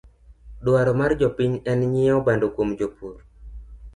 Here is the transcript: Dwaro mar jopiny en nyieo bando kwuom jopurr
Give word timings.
Dwaro 0.65 0.91
mar 1.01 1.11
jopiny 1.19 1.53
en 1.71 1.79
nyieo 1.91 2.17
bando 2.27 2.45
kwuom 2.55 2.69
jopurr 2.79 3.17